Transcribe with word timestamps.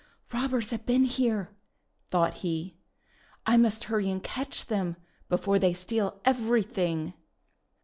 "Robbers 0.33 0.71
have 0.71 0.83
been 0.83 1.03
here!'1 1.03 1.55
thought 2.09 2.33
he. 2.41 2.75
:<I 3.45 3.55
must 3.55 3.83
hurry 3.83 4.09
and 4.09 4.23
catch 4.23 4.65
them 4.65 4.95
before 5.29 5.59
they 5.59 5.73
steal 5.73 6.19
everything!' 6.25 7.13